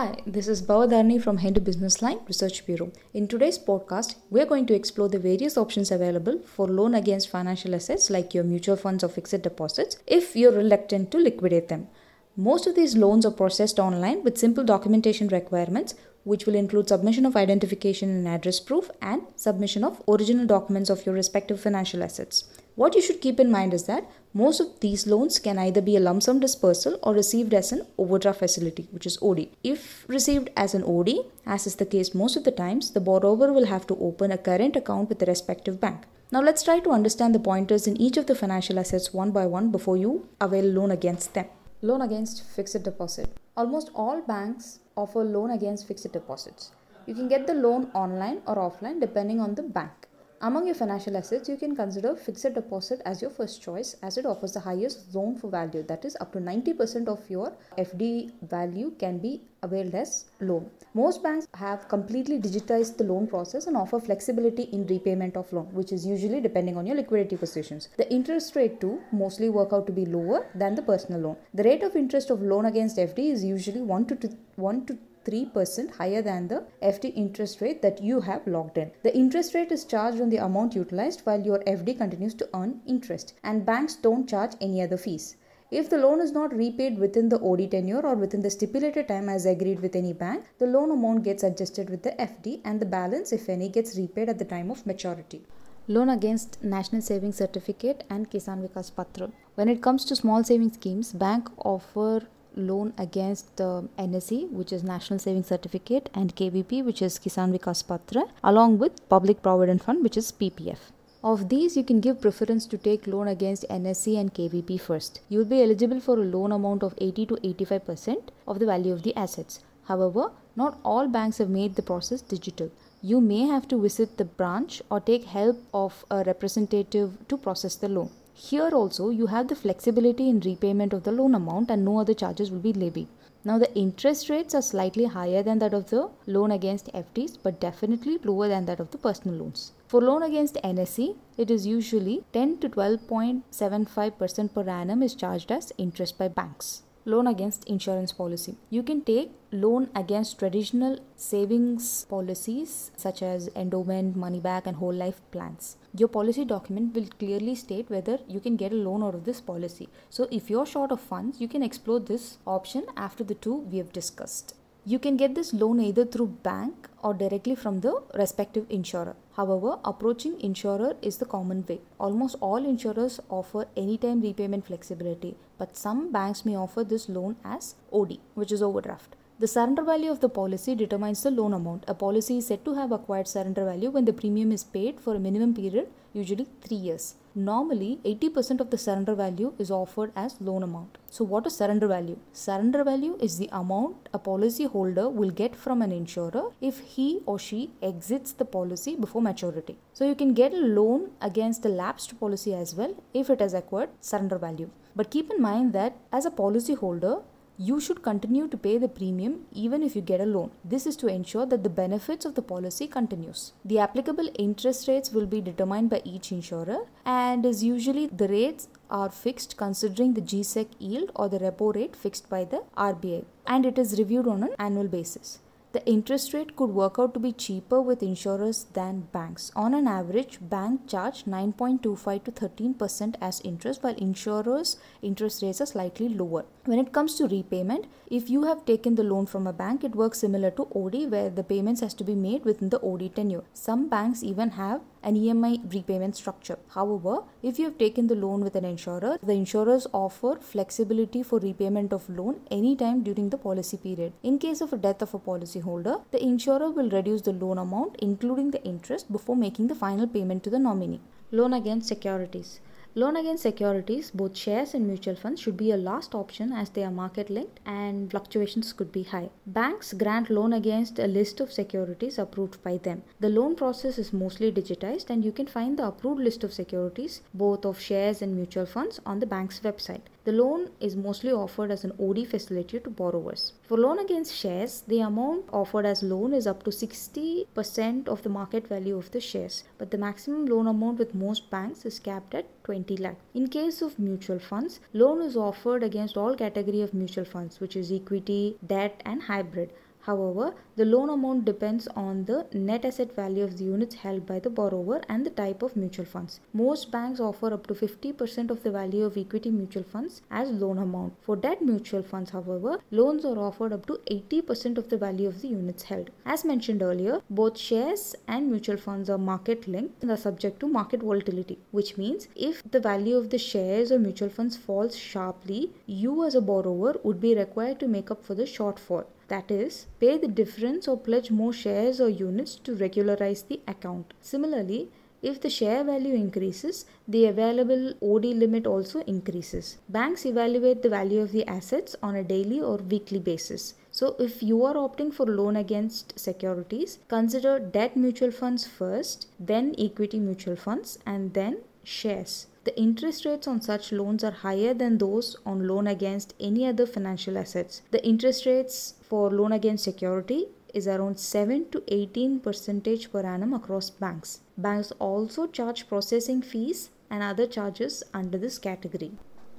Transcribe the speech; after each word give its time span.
Hi, 0.00 0.16
this 0.26 0.48
is 0.48 0.62
Bhavadharni 0.62 1.22
from 1.22 1.36
Hindu 1.36 1.60
Business 1.60 2.00
Line 2.00 2.20
Research 2.26 2.64
Bureau. 2.64 2.90
In 3.12 3.28
today's 3.28 3.58
podcast, 3.58 4.14
we 4.30 4.40
are 4.40 4.46
going 4.46 4.64
to 4.64 4.72
explore 4.72 5.10
the 5.10 5.18
various 5.18 5.58
options 5.58 5.90
available 5.90 6.38
for 6.38 6.66
loan 6.66 6.94
against 6.94 7.28
financial 7.28 7.74
assets 7.74 8.08
like 8.08 8.32
your 8.32 8.42
mutual 8.42 8.76
funds 8.76 9.04
or 9.04 9.08
fixed 9.08 9.42
deposits 9.42 9.98
if 10.06 10.34
you're 10.34 10.52
reluctant 10.52 11.10
to 11.10 11.18
liquidate 11.18 11.68
them. 11.68 11.86
Most 12.34 12.66
of 12.66 12.76
these 12.76 12.96
loans 12.96 13.26
are 13.26 13.30
processed 13.30 13.78
online 13.78 14.24
with 14.24 14.38
simple 14.38 14.64
documentation 14.64 15.28
requirements, 15.28 15.94
which 16.24 16.46
will 16.46 16.54
include 16.54 16.88
submission 16.88 17.26
of 17.26 17.36
identification 17.36 18.08
and 18.08 18.26
address 18.26 18.58
proof 18.58 18.90
and 19.02 19.20
submission 19.36 19.84
of 19.84 20.02
original 20.08 20.46
documents 20.46 20.88
of 20.88 21.04
your 21.04 21.14
respective 21.14 21.60
financial 21.60 22.02
assets. 22.02 22.44
What 22.76 22.94
you 22.94 23.02
should 23.02 23.20
keep 23.20 23.40
in 23.40 23.50
mind 23.50 23.74
is 23.74 23.84
that 23.84 24.10
most 24.32 24.60
of 24.60 24.80
these 24.80 25.06
loans 25.06 25.38
can 25.38 25.58
either 25.58 25.80
be 25.80 25.96
a 25.96 26.00
lump 26.00 26.22
sum 26.22 26.40
dispersal 26.40 26.98
or 27.02 27.12
received 27.14 27.52
as 27.52 27.72
an 27.72 27.86
overdraft 27.98 28.38
facility, 28.38 28.88
which 28.92 29.06
is 29.06 29.18
OD. 29.20 29.48
If 29.64 30.04
received 30.08 30.50
as 30.56 30.72
an 30.74 30.84
OD, 30.84 31.10
as 31.46 31.66
is 31.66 31.76
the 31.76 31.86
case 31.86 32.14
most 32.14 32.36
of 32.36 32.44
the 32.44 32.52
times, 32.52 32.92
the 32.92 33.00
borrower 33.00 33.52
will 33.52 33.66
have 33.66 33.86
to 33.88 33.96
open 33.96 34.30
a 34.30 34.38
current 34.38 34.76
account 34.76 35.08
with 35.08 35.18
the 35.18 35.26
respective 35.26 35.80
bank. 35.80 36.04
Now 36.32 36.40
let's 36.40 36.62
try 36.62 36.78
to 36.78 36.90
understand 36.90 37.34
the 37.34 37.40
pointers 37.40 37.88
in 37.88 38.00
each 38.00 38.16
of 38.16 38.26
the 38.26 38.36
financial 38.36 38.78
assets 38.78 39.12
one 39.12 39.32
by 39.32 39.46
one 39.46 39.72
before 39.72 39.96
you 39.96 40.28
avail 40.40 40.64
loan 40.64 40.92
against 40.92 41.34
them. 41.34 41.46
Loan 41.82 42.02
against 42.02 42.44
fixed 42.44 42.82
deposit. 42.84 43.36
Almost 43.56 43.90
all 43.96 44.20
banks 44.20 44.78
offer 44.96 45.24
loan 45.24 45.50
against 45.50 45.88
fixed 45.88 46.12
deposits. 46.12 46.70
You 47.06 47.14
can 47.14 47.26
get 47.26 47.48
the 47.48 47.54
loan 47.54 47.90
online 47.94 48.42
or 48.46 48.56
offline 48.56 49.00
depending 49.00 49.40
on 49.40 49.56
the 49.56 49.62
bank. 49.62 50.06
Among 50.42 50.64
your 50.64 50.74
financial 50.74 51.18
assets, 51.18 51.50
you 51.50 51.58
can 51.58 51.76
consider 51.76 52.16
fixed 52.16 52.54
deposit 52.54 53.02
as 53.04 53.20
your 53.20 53.30
first 53.30 53.60
choice 53.60 53.94
as 54.02 54.16
it 54.16 54.24
offers 54.24 54.52
the 54.54 54.60
highest 54.60 55.14
loan 55.14 55.38
to 55.38 55.50
value 55.50 55.82
that 55.82 56.02
is 56.06 56.16
up 56.18 56.32
to 56.32 56.38
90% 56.38 57.08
of 57.08 57.28
your 57.28 57.52
FD 57.76 58.32
value 58.48 58.90
can 58.98 59.18
be 59.18 59.42
availed 59.62 59.94
as 59.94 60.24
loan. 60.40 60.70
Most 60.94 61.22
banks 61.22 61.46
have 61.52 61.88
completely 61.88 62.38
digitized 62.38 62.96
the 62.96 63.04
loan 63.04 63.26
process 63.26 63.66
and 63.66 63.76
offer 63.76 64.00
flexibility 64.00 64.62
in 64.62 64.86
repayment 64.86 65.36
of 65.36 65.52
loan 65.52 65.66
which 65.74 65.92
is 65.92 66.06
usually 66.06 66.40
depending 66.40 66.78
on 66.78 66.86
your 66.86 66.96
liquidity 66.96 67.36
positions. 67.36 67.90
The 67.98 68.10
interest 68.10 68.56
rate 68.56 68.80
too 68.80 68.98
mostly 69.12 69.50
work 69.50 69.74
out 69.74 69.86
to 69.88 69.92
be 69.92 70.06
lower 70.06 70.46
than 70.54 70.74
the 70.74 70.80
personal 70.80 71.20
loan. 71.20 71.36
The 71.52 71.64
rate 71.64 71.82
of 71.82 71.96
interest 71.96 72.30
of 72.30 72.40
loan 72.40 72.64
against 72.64 72.96
FD 72.96 73.18
is 73.30 73.44
usually 73.44 73.82
1 73.82 74.06
to 74.06 74.36
1 74.56 74.86
to 74.86 74.98
3% 75.24 75.94
higher 75.96 76.22
than 76.22 76.48
the 76.48 76.64
FD 76.82 77.12
interest 77.14 77.60
rate 77.60 77.82
that 77.82 78.02
you 78.02 78.20
have 78.20 78.46
locked 78.46 78.78
in. 78.78 78.90
The 79.02 79.16
interest 79.16 79.54
rate 79.54 79.72
is 79.72 79.84
charged 79.84 80.20
on 80.20 80.30
the 80.30 80.38
amount 80.38 80.74
utilized 80.74 81.20
while 81.22 81.40
your 81.40 81.60
FD 81.60 81.98
continues 81.98 82.34
to 82.34 82.48
earn 82.54 82.80
interest, 82.86 83.34
and 83.42 83.66
banks 83.66 83.96
don't 83.96 84.28
charge 84.28 84.52
any 84.60 84.82
other 84.82 84.96
fees. 84.96 85.36
If 85.70 85.88
the 85.88 85.98
loan 85.98 86.20
is 86.20 86.32
not 86.32 86.52
repaid 86.52 86.98
within 86.98 87.28
the 87.28 87.40
OD 87.40 87.70
tenure 87.70 88.04
or 88.04 88.16
within 88.16 88.40
the 88.40 88.50
stipulated 88.50 89.06
time 89.06 89.28
as 89.28 89.46
agreed 89.46 89.78
with 89.80 89.94
any 89.94 90.12
bank, 90.12 90.46
the 90.58 90.66
loan 90.66 90.90
amount 90.90 91.22
gets 91.22 91.44
adjusted 91.44 91.90
with 91.90 92.02
the 92.02 92.10
FD 92.10 92.60
and 92.64 92.80
the 92.80 92.86
balance, 92.86 93.32
if 93.32 93.48
any, 93.48 93.68
gets 93.68 93.96
repaid 93.96 94.28
at 94.28 94.40
the 94.40 94.44
time 94.44 94.70
of 94.70 94.84
maturity. 94.84 95.42
Loan 95.86 96.08
against 96.08 96.62
National 96.62 97.02
Savings 97.02 97.36
Certificate 97.36 98.02
and 98.10 98.28
Kisan 98.28 98.66
Vikas 98.66 98.94
Patra. 98.94 99.30
When 99.54 99.68
it 99.68 99.80
comes 99.80 100.04
to 100.06 100.16
small 100.16 100.42
savings 100.42 100.74
schemes, 100.74 101.12
bank 101.12 101.48
offer 101.64 102.22
loan 102.56 102.92
against 102.98 103.56
the 103.56 103.88
NSC, 103.98 104.50
which 104.50 104.72
is 104.72 104.82
National 104.82 105.18
Savings 105.18 105.46
Certificate, 105.46 106.08
and 106.14 106.34
KVP, 106.34 106.84
which 106.84 107.02
is 107.02 107.18
Kisan 107.18 107.56
Vikas 107.56 107.86
Patra, 107.86 108.24
along 108.42 108.78
with 108.78 109.08
Public 109.08 109.42
Provident 109.42 109.82
Fund, 109.82 110.02
which 110.02 110.16
is 110.16 110.32
PPF. 110.32 110.78
Of 111.22 111.50
these, 111.50 111.76
you 111.76 111.84
can 111.84 112.00
give 112.00 112.22
preference 112.22 112.64
to 112.66 112.78
take 112.78 113.06
loan 113.06 113.28
against 113.28 113.68
NSC 113.68 114.18
and 114.18 114.32
KVP 114.32 114.80
first. 114.80 115.20
You 115.28 115.38
will 115.38 115.44
be 115.44 115.62
eligible 115.62 116.00
for 116.00 116.18
a 116.18 116.24
loan 116.24 116.50
amount 116.50 116.82
of 116.82 116.94
80 116.96 117.26
to 117.26 117.34
85% 117.36 118.28
of 118.48 118.58
the 118.58 118.66
value 118.66 118.92
of 118.92 119.02
the 119.02 119.14
assets. 119.14 119.60
However, 119.84 120.30
not 120.56 120.78
all 120.84 121.08
banks 121.08 121.38
have 121.38 121.50
made 121.50 121.74
the 121.74 121.82
process 121.82 122.22
digital. 122.22 122.70
You 123.02 123.20
may 123.20 123.42
have 123.46 123.68
to 123.68 123.80
visit 123.80 124.16
the 124.16 124.24
branch 124.24 124.80
or 124.90 125.00
take 125.00 125.24
help 125.24 125.58
of 125.74 126.04
a 126.10 126.24
representative 126.24 127.12
to 127.28 127.36
process 127.36 127.76
the 127.76 127.88
loan. 127.88 128.10
Here 128.42 128.70
also 128.72 129.10
you 129.10 129.26
have 129.26 129.48
the 129.48 129.54
flexibility 129.54 130.30
in 130.30 130.40
repayment 130.40 130.94
of 130.94 131.02
the 131.02 131.12
loan 131.12 131.34
amount 131.34 131.70
and 131.70 131.84
no 131.84 131.98
other 132.00 132.14
charges 132.14 132.50
will 132.50 132.60
be 132.60 132.72
levied. 132.72 133.08
Now 133.44 133.58
the 133.58 133.72
interest 133.74 134.30
rates 134.30 134.54
are 134.54 134.62
slightly 134.62 135.04
higher 135.04 135.42
than 135.42 135.58
that 135.58 135.74
of 135.74 135.90
the 135.90 136.08
loan 136.26 136.50
against 136.50 136.90
FDs 136.94 137.36
but 137.42 137.60
definitely 137.60 138.16
lower 138.24 138.48
than 138.48 138.64
that 138.64 138.80
of 138.80 138.92
the 138.92 138.98
personal 138.98 139.36
loans. 139.36 139.72
For 139.88 140.00
loan 140.00 140.22
against 140.22 140.54
NSC, 140.64 141.16
it 141.36 141.50
is 141.50 141.66
usually 141.66 142.24
10 142.32 142.60
to 142.60 142.70
12.75% 142.70 144.54
per 144.54 144.68
annum 144.70 145.02
is 145.02 145.14
charged 145.14 145.52
as 145.52 145.74
interest 145.76 146.16
by 146.16 146.28
banks 146.28 146.82
loan 147.12 147.26
against 147.26 147.64
insurance 147.64 148.12
policy. 148.12 148.56
You 148.70 148.82
can 148.82 149.00
take 149.00 149.32
loan 149.52 149.88
against 149.94 150.38
traditional 150.38 150.98
savings 151.16 152.04
policies 152.04 152.90
such 152.96 153.22
as 153.22 153.48
endowment, 153.56 154.16
money 154.16 154.40
back, 154.40 154.66
and 154.66 154.76
whole 154.76 154.94
life 154.94 155.20
plans. 155.32 155.76
Your 155.96 156.08
policy 156.08 156.44
document 156.44 156.94
will 156.94 157.08
clearly 157.18 157.54
state 157.54 157.90
whether 157.90 158.18
you 158.28 158.40
can 158.40 158.56
get 158.56 158.72
a 158.72 158.82
loan 158.86 159.02
out 159.02 159.14
of 159.14 159.24
this 159.24 159.40
policy. 159.40 159.88
So, 160.08 160.28
if 160.30 160.48
you're 160.48 160.66
short 160.66 160.92
of 160.92 161.00
funds, 161.00 161.40
you 161.40 161.48
can 161.48 161.62
explore 161.62 162.00
this 162.00 162.38
option 162.46 162.86
after 162.96 163.24
the 163.24 163.34
two 163.34 163.56
we 163.72 163.78
have 163.78 163.92
discussed. 163.92 164.54
You 164.84 164.98
can 164.98 165.16
get 165.16 165.34
this 165.34 165.52
loan 165.52 165.80
either 165.80 166.04
through 166.06 166.28
bank 166.42 166.88
or 167.02 167.12
directly 167.12 167.54
from 167.54 167.80
the 167.80 168.02
respective 168.14 168.66
insurer. 168.70 169.16
However, 169.40 169.78
approaching 169.90 170.38
insurer 170.46 170.96
is 171.00 171.16
the 171.16 171.24
common 171.34 171.64
way. 171.66 171.80
Almost 171.98 172.36
all 172.42 172.62
insurers 172.70 173.20
offer 173.30 173.62
anytime 173.74 174.20
repayment 174.20 174.66
flexibility, 174.66 175.34
but 175.56 175.78
some 175.78 176.12
banks 176.12 176.44
may 176.44 176.56
offer 176.56 176.84
this 176.84 177.08
loan 177.08 177.36
as 177.42 177.74
OD, 177.90 178.18
which 178.34 178.52
is 178.52 178.62
overdraft. 178.62 179.16
The 179.38 179.48
surrender 179.48 179.82
value 179.82 180.10
of 180.10 180.20
the 180.20 180.28
policy 180.28 180.74
determines 180.74 181.22
the 181.22 181.30
loan 181.30 181.54
amount. 181.54 181.84
A 181.88 181.94
policy 181.94 182.36
is 182.36 182.48
said 182.48 182.66
to 182.66 182.74
have 182.74 182.92
acquired 182.92 183.28
surrender 183.28 183.64
value 183.64 183.90
when 183.90 184.04
the 184.04 184.12
premium 184.12 184.52
is 184.52 184.62
paid 184.62 185.00
for 185.00 185.14
a 185.14 185.24
minimum 185.28 185.54
period, 185.54 185.88
usually 186.12 186.46
3 186.60 186.76
years. 186.76 187.14
Normally, 187.34 188.00
80% 188.04 188.60
of 188.60 188.70
the 188.70 188.78
surrender 188.78 189.14
value 189.14 189.52
is 189.56 189.70
offered 189.70 190.10
as 190.16 190.40
loan 190.40 190.64
amount. 190.64 190.98
So, 191.08 191.24
what 191.24 191.46
is 191.46 191.56
surrender 191.56 191.86
value? 191.86 192.18
Surrender 192.32 192.82
value 192.82 193.16
is 193.20 193.38
the 193.38 193.48
amount 193.52 194.08
a 194.12 194.18
policy 194.18 194.64
holder 194.64 195.08
will 195.08 195.30
get 195.30 195.54
from 195.54 195.80
an 195.80 195.92
insurer 195.92 196.50
if 196.60 196.80
he 196.80 197.20
or 197.26 197.38
she 197.38 197.70
exits 197.82 198.32
the 198.32 198.44
policy 198.44 198.96
before 198.96 199.22
maturity. 199.22 199.78
So, 199.92 200.04
you 200.04 200.16
can 200.16 200.34
get 200.34 200.52
a 200.52 200.56
loan 200.56 201.12
against 201.20 201.64
a 201.64 201.68
lapsed 201.68 202.18
policy 202.18 202.52
as 202.52 202.74
well 202.74 202.96
if 203.14 203.30
it 203.30 203.40
has 203.40 203.54
acquired 203.54 203.90
surrender 204.00 204.38
value. 204.38 204.70
But 204.96 205.10
keep 205.10 205.30
in 205.30 205.40
mind 205.40 205.72
that 205.74 205.96
as 206.12 206.26
a 206.26 206.32
policy 206.32 206.74
holder, 206.74 207.18
you 207.68 207.78
should 207.78 208.02
continue 208.02 208.48
to 208.48 208.56
pay 208.56 208.78
the 208.78 208.88
premium 208.88 209.32
even 209.52 209.82
if 209.82 209.94
you 209.94 210.00
get 210.00 210.20
a 210.20 210.24
loan. 210.24 210.50
This 210.64 210.86
is 210.86 210.96
to 210.96 211.08
ensure 211.08 211.44
that 211.44 211.62
the 211.62 211.68
benefits 211.68 212.24
of 212.24 212.34
the 212.34 212.40
policy 212.40 212.86
continues. 212.86 213.52
The 213.66 213.78
applicable 213.78 214.30
interest 214.38 214.88
rates 214.88 215.12
will 215.12 215.26
be 215.26 215.42
determined 215.42 215.90
by 215.90 216.00
each 216.02 216.32
insurer 216.32 216.78
and 217.04 217.44
is 217.44 217.62
usually 217.62 218.06
the 218.06 218.28
rates 218.28 218.68
are 218.90 219.10
fixed 219.10 219.58
considering 219.58 220.14
the 220.14 220.22
GSEC 220.22 220.68
yield 220.78 221.12
or 221.14 221.28
the 221.28 221.38
repo 221.38 221.74
rate 221.74 221.94
fixed 221.94 222.30
by 222.30 222.44
the 222.44 222.62
RBI 222.78 223.26
and 223.46 223.66
it 223.66 223.78
is 223.78 223.98
reviewed 223.98 224.26
on 224.26 224.42
an 224.42 224.54
annual 224.58 224.88
basis 224.88 225.40
the 225.72 225.84
interest 225.86 226.32
rate 226.34 226.56
could 226.56 226.70
work 226.70 226.96
out 226.98 227.14
to 227.14 227.20
be 227.20 227.32
cheaper 227.32 227.80
with 227.80 228.02
insurers 228.02 228.64
than 228.72 229.08
banks. 229.12 229.52
On 229.54 229.72
an 229.72 229.86
average, 229.86 230.38
bank 230.40 230.88
charge 230.88 231.24
9.25 231.24 232.24
to 232.24 232.32
13% 232.32 233.14
as 233.20 233.40
interest 233.42 233.82
while 233.82 233.94
insurers 233.94 234.78
interest 235.00 235.42
rates 235.42 235.60
are 235.60 235.66
slightly 235.66 236.08
lower. 236.08 236.44
When 236.64 236.78
it 236.78 236.92
comes 236.92 237.14
to 237.16 237.28
repayment, 237.28 237.86
if 238.10 238.28
you 238.28 238.42
have 238.44 238.64
taken 238.64 238.96
the 238.96 239.04
loan 239.04 239.26
from 239.26 239.46
a 239.46 239.52
bank, 239.52 239.84
it 239.84 239.94
works 239.94 240.18
similar 240.18 240.50
to 240.52 240.68
OD 240.74 241.10
where 241.10 241.30
the 241.30 241.44
payments 241.44 241.80
has 241.80 241.94
to 241.94 242.04
be 242.04 242.14
made 242.14 242.44
within 242.44 242.70
the 242.70 242.80
OD 242.82 243.14
tenure. 243.14 243.44
Some 243.54 243.88
banks 243.88 244.22
even 244.22 244.50
have 244.50 244.80
an 245.02 245.14
EMI 245.16 245.72
repayment 245.72 246.16
structure. 246.16 246.58
However, 246.74 247.22
if 247.42 247.58
you 247.58 247.64
have 247.64 247.78
taken 247.78 248.06
the 248.08 248.14
loan 248.14 248.42
with 248.44 248.54
an 248.54 248.64
insurer, 248.64 249.18
the 249.22 249.32
insurers 249.32 249.86
offer 249.92 250.36
flexibility 250.40 251.22
for 251.22 251.38
repayment 251.38 251.92
of 251.92 252.08
loan 252.10 252.40
anytime 252.50 253.02
during 253.02 253.30
the 253.30 253.38
policy 253.38 253.76
period. 253.76 254.12
In 254.22 254.38
case 254.38 254.60
of 254.60 254.72
a 254.72 254.76
death 254.76 255.00
of 255.02 255.14
a 255.14 255.18
policyholder, 255.60 256.02
the 256.10 256.22
insurer 256.22 256.70
will 256.70 256.90
reduce 256.90 257.22
the 257.22 257.32
loan 257.32 257.58
amount 257.58 257.96
including 257.98 258.50
the 258.50 258.62
interest 258.64 259.10
before 259.12 259.36
making 259.36 259.68
the 259.68 259.74
final 259.74 260.06
payment 260.06 260.42
to 260.44 260.50
the 260.50 260.58
nominee. 260.58 261.00
Loan 261.32 261.52
against 261.52 261.88
securities. 261.88 262.60
Loan 262.96 263.14
against 263.14 263.44
securities, 263.44 264.10
both 264.10 264.36
shares 264.36 264.74
and 264.74 264.84
mutual 264.84 265.14
funds, 265.14 265.40
should 265.40 265.56
be 265.56 265.70
a 265.70 265.76
last 265.76 266.12
option 266.12 266.52
as 266.52 266.70
they 266.70 266.82
are 266.82 266.90
market 266.90 267.30
linked 267.30 267.60
and 267.64 268.10
fluctuations 268.10 268.72
could 268.72 268.90
be 268.90 269.04
high. 269.04 269.30
Banks 269.46 269.92
grant 269.92 270.28
loan 270.28 270.52
against 270.52 270.98
a 270.98 271.06
list 271.06 271.38
of 271.38 271.52
securities 271.52 272.18
approved 272.18 272.60
by 272.64 272.78
them. 272.78 273.04
The 273.20 273.28
loan 273.28 273.54
process 273.54 273.96
is 273.96 274.12
mostly 274.12 274.50
digitized 274.50 275.08
and 275.08 275.24
you 275.24 275.30
can 275.30 275.46
find 275.46 275.78
the 275.78 275.86
approved 275.86 276.20
list 276.20 276.42
of 276.42 276.52
securities, 276.52 277.22
both 277.32 277.64
of 277.64 277.78
shares 277.78 278.22
and 278.22 278.34
mutual 278.34 278.66
funds, 278.66 278.98
on 279.06 279.20
the 279.20 279.26
bank's 279.26 279.60
website. 279.60 280.02
The 280.24 280.32
loan 280.32 280.68
is 280.80 280.96
mostly 280.96 281.32
offered 281.32 281.70
as 281.70 281.82
an 281.82 281.92
OD 281.98 282.26
facility 282.26 282.78
to 282.78 282.90
borrowers. 282.90 283.54
For 283.62 283.78
loan 283.78 283.98
against 283.98 284.34
shares, 284.34 284.82
the 284.86 285.00
amount 285.00 285.46
offered 285.50 285.86
as 285.86 286.02
loan 286.02 286.34
is 286.34 286.46
up 286.46 286.62
to 286.64 286.70
60% 286.70 288.06
of 288.06 288.22
the 288.22 288.28
market 288.28 288.68
value 288.68 288.98
of 288.98 289.10
the 289.12 289.20
shares, 289.20 289.64
but 289.78 289.90
the 289.90 289.96
maximum 289.96 290.44
loan 290.44 290.66
amount 290.66 290.98
with 290.98 291.14
most 291.14 291.48
banks 291.48 291.86
is 291.86 291.98
capped 291.98 292.34
at 292.34 292.46
20 292.64 292.98
lakh. 292.98 293.16
In 293.32 293.48
case 293.48 293.80
of 293.80 293.98
mutual 293.98 294.38
funds, 294.38 294.80
loan 294.92 295.22
is 295.22 295.38
offered 295.38 295.82
against 295.82 296.18
all 296.18 296.36
category 296.36 296.82
of 296.82 296.92
mutual 296.92 297.24
funds 297.24 297.58
which 297.58 297.74
is 297.74 297.90
equity, 297.90 298.58
debt 298.66 299.02
and 299.06 299.22
hybrid. 299.22 299.70
However, 300.02 300.54
the 300.76 300.84
loan 300.86 301.10
amount 301.10 301.44
depends 301.44 301.86
on 301.88 302.24
the 302.24 302.46
net 302.52 302.86
asset 302.86 303.14
value 303.14 303.44
of 303.44 303.58
the 303.58 303.64
units 303.64 303.96
held 303.96 304.24
by 304.24 304.38
the 304.38 304.48
borrower 304.48 305.02
and 305.08 305.26
the 305.26 305.30
type 305.30 305.62
of 305.62 305.76
mutual 305.76 306.06
funds. 306.06 306.40
Most 306.54 306.90
banks 306.90 307.20
offer 307.20 307.52
up 307.52 307.66
to 307.66 307.74
50% 307.74 308.50
of 308.50 308.62
the 308.62 308.70
value 308.70 309.04
of 309.04 309.18
equity 309.18 309.50
mutual 309.50 309.82
funds 309.82 310.22
as 310.30 310.50
loan 310.50 310.78
amount. 310.78 311.12
For 311.20 311.36
debt 311.36 311.60
mutual 311.60 312.02
funds, 312.02 312.30
however, 312.30 312.78
loans 312.90 313.26
are 313.26 313.38
offered 313.38 313.74
up 313.74 313.84
to 313.86 314.00
80% 314.10 314.78
of 314.78 314.88
the 314.88 314.96
value 314.96 315.28
of 315.28 315.42
the 315.42 315.48
units 315.48 315.82
held. 315.82 316.10
As 316.24 316.44
mentioned 316.44 316.82
earlier, 316.82 317.20
both 317.28 317.58
shares 317.58 318.14
and 318.26 318.50
mutual 318.50 318.78
funds 318.78 319.10
are 319.10 319.18
market 319.18 319.68
linked 319.68 320.02
and 320.02 320.10
are 320.10 320.16
subject 320.16 320.60
to 320.60 320.68
market 320.68 321.02
volatility, 321.02 321.58
which 321.72 321.98
means 321.98 322.28
if 322.34 322.62
the 322.70 322.80
value 322.80 323.16
of 323.16 323.28
the 323.28 323.38
shares 323.38 323.92
or 323.92 323.98
mutual 323.98 324.30
funds 324.30 324.56
falls 324.56 324.96
sharply, 324.96 325.70
you 325.86 326.24
as 326.24 326.34
a 326.34 326.40
borrower 326.40 326.96
would 327.02 327.20
be 327.20 327.34
required 327.34 327.78
to 327.80 327.86
make 327.86 328.10
up 328.10 328.24
for 328.24 328.34
the 328.34 328.44
shortfall. 328.44 329.04
That 329.30 329.50
is, 329.50 329.86
pay 330.00 330.18
the 330.18 330.28
difference 330.28 330.88
or 330.88 330.96
pledge 330.98 331.30
more 331.30 331.52
shares 331.52 332.00
or 332.00 332.08
units 332.08 332.56
to 332.64 332.74
regularize 332.74 333.42
the 333.42 333.60
account. 333.66 334.12
Similarly, 334.20 334.88
if 335.22 335.40
the 335.40 335.50
share 335.50 335.84
value 335.84 336.14
increases, 336.14 336.86
the 337.06 337.26
available 337.26 337.92
OD 338.02 338.24
limit 338.42 338.66
also 338.66 339.00
increases. 339.02 339.76
Banks 339.88 340.24
evaluate 340.26 340.82
the 340.82 340.88
value 340.88 341.20
of 341.20 341.30
the 341.30 341.46
assets 341.46 341.94
on 342.02 342.16
a 342.16 342.24
daily 342.24 342.60
or 342.60 342.78
weekly 342.78 343.20
basis. 343.20 343.74
So, 343.92 344.16
if 344.18 344.42
you 344.42 344.64
are 344.64 344.74
opting 344.74 345.12
for 345.12 345.26
loan 345.26 345.56
against 345.56 346.18
securities, 346.18 346.98
consider 347.08 347.58
debt 347.58 347.96
mutual 347.96 348.30
funds 348.32 348.66
first, 348.66 349.28
then 349.38 349.74
equity 349.78 350.18
mutual 350.18 350.56
funds, 350.56 350.98
and 351.06 351.34
then 351.34 351.58
shares. 351.90 352.46
The 352.64 352.78
interest 352.78 353.24
rates 353.24 353.48
on 353.48 353.60
such 353.62 353.90
loans 353.90 354.22
are 354.22 354.30
higher 354.30 354.72
than 354.74 354.98
those 354.98 355.36
on 355.44 355.66
loan 355.66 355.86
against 355.86 356.34
any 356.38 356.66
other 356.66 356.86
financial 356.86 357.38
assets. 357.38 357.82
The 357.90 358.04
interest 358.06 358.46
rates 358.46 358.94
for 359.02 359.30
loan 359.30 359.52
against 359.52 359.84
security 359.84 360.48
is 360.72 360.86
around 360.86 361.18
7 361.18 361.70
to 361.70 361.82
18 361.88 362.40
percentage 362.40 363.10
per 363.10 363.22
annum 363.22 363.54
across 363.54 363.90
banks. 363.90 364.40
Banks 364.56 364.92
also 364.98 365.46
charge 365.46 365.88
processing 365.88 366.42
fees 366.42 366.90
and 367.10 367.22
other 367.22 367.46
charges 367.46 368.04
under 368.14 368.38
this 368.38 368.58
category. 368.58 369.12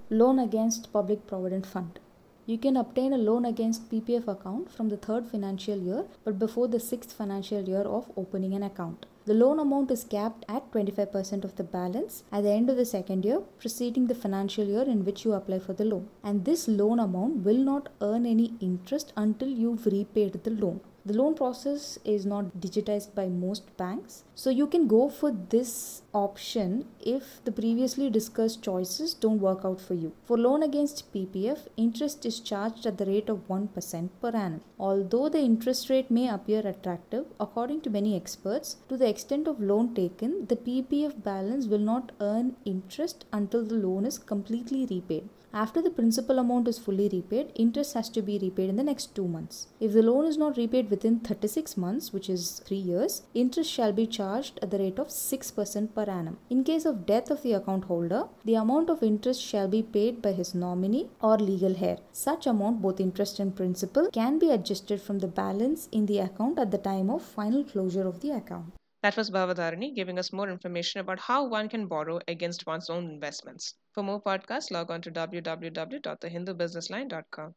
Loan 0.10 0.39
against 0.39 0.94
Public 0.94 1.28
Provident 1.28 1.66
Fund. 1.66 2.00
You 2.45 2.57
can 2.57 2.78
obtain 2.78 3.13
a 3.13 3.18
loan 3.18 3.45
against 3.45 3.89
PPF 3.89 4.28
account 4.28 4.72
from 4.72 4.89
the 4.89 4.98
third 4.98 5.25
financial 5.28 5.78
year 5.78 6.06
but 6.24 6.39
before 6.39 6.68
the 6.68 6.80
sixth 6.80 7.13
financial 7.13 7.62
year 7.62 7.81
of 7.81 8.12
opening 8.16 8.54
an 8.54 8.63
account. 8.63 9.06
The 9.25 9.35
loan 9.35 9.59
amount 9.59 9.91
is 9.91 10.03
capped 10.03 10.45
at 10.50 10.71
25% 10.71 11.44
of 11.44 11.56
the 11.56 11.63
balance 11.63 12.23
at 12.31 12.41
the 12.41 12.50
end 12.50 12.71
of 12.71 12.77
the 12.77 12.85
second 12.85 13.23
year 13.23 13.41
preceding 13.59 14.07
the 14.07 14.15
financial 14.15 14.65
year 14.65 14.81
in 14.81 15.06
which 15.06 15.23
you 15.23 15.33
apply 15.33 15.59
for 15.59 15.73
the 15.73 15.85
loan. 15.85 16.07
And 16.23 16.44
this 16.44 16.68
loan 16.68 17.00
amount 17.00 17.44
will 17.45 17.63
not 17.71 17.89
earn 18.01 18.25
any 18.25 18.56
interest 18.59 19.13
until 19.15 19.50
you've 19.50 19.85
repaid 19.85 20.33
the 20.44 20.50
loan. 20.50 20.81
The 21.03 21.13
loan 21.13 21.33
process 21.33 21.98
is 22.06 22.27
not 22.27 22.59
digitized 22.59 23.15
by 23.15 23.27
most 23.27 23.75
banks. 23.75 24.24
So 24.36 24.51
you 24.51 24.68
can 24.68 24.88
go 24.88 25.09
for 25.09 25.31
this 25.31 26.03
option 26.13 26.86
if 27.00 27.44
the 27.44 27.51
previously 27.51 28.09
discussed 28.12 28.62
choices 28.62 29.15
don't 29.15 29.39
work 29.39 29.62
out 29.65 29.81
for 29.81 29.95
you. 29.95 30.13
For 30.24 30.38
loan 30.38 30.62
against 30.62 31.12
PPF, 31.12 31.68
interest 31.75 32.24
is 32.25 32.39
charged 32.39 32.86
at 32.86 33.00
the 33.00 33.07
rate 33.07 33.30
of 33.30 33.48
1% 33.48 34.09
per 34.21 34.30
annum. 34.30 34.62
Although 34.80 35.30
the 35.30 35.39
interest 35.39 35.89
rate 35.89 36.12
may 36.12 36.30
appear 36.30 36.59
attractive, 36.68 37.25
according 37.39 37.81
to 37.81 37.89
many 37.89 38.15
experts, 38.15 38.77
to 38.88 38.95
the 38.95 39.09
extent 39.09 39.47
of 39.47 39.59
loan 39.59 39.95
taken, 39.95 40.45
the 40.45 40.56
PPF 40.56 41.24
balance 41.24 41.65
will 41.65 41.80
not 41.80 42.12
earn 42.19 42.57
interest 42.63 43.25
until 43.33 43.65
the 43.65 43.75
loan 43.75 44.06
is 44.06 44.19
completely 44.19 44.86
repaid. 44.86 45.30
After 45.53 45.81
the 45.81 45.89
principal 45.89 46.39
amount 46.39 46.69
is 46.69 46.80
fully 46.80 47.09
repaid, 47.09 47.51
interest 47.56 47.94
has 47.95 48.07
to 48.09 48.21
be 48.21 48.39
repaid 48.39 48.69
in 48.69 48.77
the 48.77 48.83
next 48.83 49.13
2 49.15 49.27
months. 49.27 49.68
If 49.81 49.92
the 49.92 50.01
loan 50.01 50.25
is 50.25 50.38
not 50.38 50.56
repaid 50.56 50.89
within 50.89 51.19
36 51.19 51.75
months, 51.75 52.13
which 52.13 52.30
is 52.30 52.62
3 52.65 52.77
years, 52.77 53.24
interest 53.33 53.69
shall 53.69 53.92
be 53.92 54.07
charged 54.07 54.59
at 54.62 54.71
the 54.71 54.80
rate 54.80 54.98
of 54.98 55.09
6% 55.09 55.94
per 55.94 56.03
annum. 56.03 56.38
In 56.50 56.63
case 56.63 56.86
of 56.86 57.06
death 57.06 57.30
of 57.30 57.44
the 57.44 57.53
account 57.53 57.86
holder, 57.86 58.24
the 58.45 58.56
amount 58.56 58.89
of 58.89 59.03
interest 59.03 59.42
shall 59.42 59.68
be 59.68 59.83
paid 59.83 60.21
by 60.21 60.31
his 60.31 60.56
nominee 60.56 61.09
or 61.21 61.38
legal 61.38 61.75
heir. 61.83 61.97
Such 62.13 62.47
amount, 62.47 62.81
both 62.81 63.01
interest 63.01 63.39
and 63.39 63.56
principal, 63.56 64.09
can 64.12 64.39
be 64.39 64.51
adjusted 64.51 65.01
from 65.01 65.19
the 65.19 65.27
balance 65.27 65.89
in 65.92 66.06
the 66.06 66.19
account 66.19 66.59
at 66.59 66.71
the 66.71 66.77
time 66.77 67.09
of 67.09 67.21
final 67.21 67.65
closure 67.65 68.07
of 68.07 68.21
the 68.21 68.31
account. 68.31 68.71
That 69.01 69.15
was 69.15 69.30
Bhavadharani 69.30 69.94
giving 69.94 70.18
us 70.18 70.33
more 70.33 70.50
information 70.50 71.01
about 71.01 71.19
how 71.19 71.48
one 71.48 71.69
can 71.69 71.88
borrow 71.88 72.19
against 72.27 72.65
one's 72.65 72.89
own 72.89 73.12
investments. 73.12 73.75
For 73.92 74.01
more 74.01 74.19
podcasts, 74.21 74.71
log 74.71 74.89
on 74.89 75.03
to 75.03 75.12
www.thehindubusinessline.com. 75.12 77.56